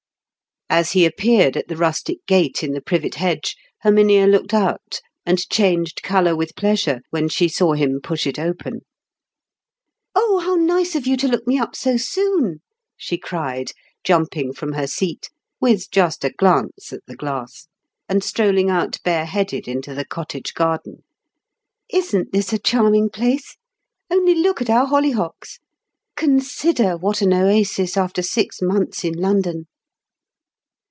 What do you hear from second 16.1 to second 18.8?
a glance at the glass) and strolling